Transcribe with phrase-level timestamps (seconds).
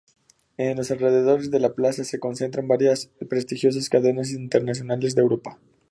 [0.57, 5.59] En los alrededores de la plaza se concentran varias prestigiosas cadenas internacionales de ropa.